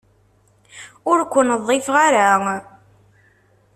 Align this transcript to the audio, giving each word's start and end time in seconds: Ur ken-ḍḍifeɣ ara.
Ur 1.11 1.19
ken-ḍḍifeɣ 1.31 1.95
ara. 2.07 2.29